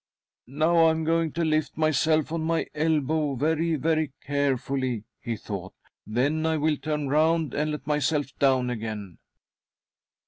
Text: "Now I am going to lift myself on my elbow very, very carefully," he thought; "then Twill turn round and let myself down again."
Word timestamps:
"Now 0.47 0.85
I 0.87 0.89
am 0.89 1.03
going 1.03 1.31
to 1.33 1.45
lift 1.45 1.77
myself 1.77 2.31
on 2.31 2.41
my 2.41 2.65
elbow 2.73 3.35
very, 3.35 3.75
very 3.75 4.13
carefully," 4.23 5.03
he 5.19 5.35
thought; 5.37 5.75
"then 6.07 6.41
Twill 6.41 6.77
turn 6.77 7.07
round 7.07 7.53
and 7.53 7.69
let 7.69 7.85
myself 7.85 8.25
down 8.39 8.71
again." 8.71 9.19